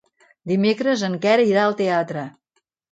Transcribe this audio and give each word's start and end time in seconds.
Dimecres 0.51 1.03
en 1.11 1.21
Quer 1.27 1.37
irà 1.51 1.63
al 1.69 1.81
teatre. 1.85 2.27